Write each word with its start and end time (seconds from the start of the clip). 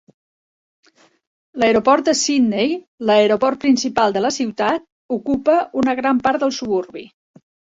L'aeroport 1.63 2.07
de 2.07 2.15
Sydney, 2.21 2.73
l'aeroport 3.09 3.61
principal 3.67 4.17
de 4.19 4.25
la 4.27 4.33
ciutat, 4.41 4.89
ocupa 5.21 5.59
una 5.83 5.99
gran 6.01 6.25
part 6.29 6.45
del 6.47 6.57
suburbi. 6.63 7.07